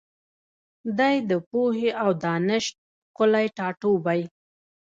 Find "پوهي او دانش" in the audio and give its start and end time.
1.49-2.65